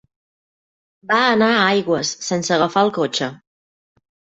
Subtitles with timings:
[1.11, 3.33] Va anar a Aigües sense agafar el cotxe.